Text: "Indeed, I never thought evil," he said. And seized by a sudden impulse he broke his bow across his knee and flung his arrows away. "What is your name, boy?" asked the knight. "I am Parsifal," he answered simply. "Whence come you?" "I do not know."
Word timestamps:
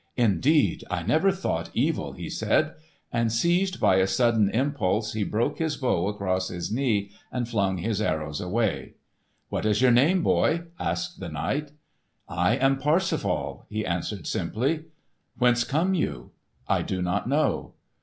"Indeed, 0.17 0.83
I 0.89 1.03
never 1.03 1.31
thought 1.31 1.69
evil," 1.75 2.13
he 2.13 2.27
said. 2.27 2.73
And 3.13 3.31
seized 3.31 3.79
by 3.79 3.97
a 3.97 4.07
sudden 4.07 4.49
impulse 4.49 5.13
he 5.13 5.23
broke 5.23 5.59
his 5.59 5.77
bow 5.77 6.07
across 6.07 6.47
his 6.47 6.71
knee 6.71 7.11
and 7.31 7.47
flung 7.47 7.77
his 7.77 8.01
arrows 8.01 8.41
away. 8.41 8.95
"What 9.49 9.63
is 9.63 9.79
your 9.79 9.91
name, 9.91 10.23
boy?" 10.23 10.63
asked 10.79 11.19
the 11.19 11.29
knight. 11.29 11.73
"I 12.27 12.55
am 12.55 12.79
Parsifal," 12.79 13.67
he 13.69 13.85
answered 13.85 14.25
simply. 14.25 14.85
"Whence 15.37 15.63
come 15.63 15.93
you?" 15.93 16.31
"I 16.67 16.81
do 16.81 17.03
not 17.03 17.29
know." 17.29 17.73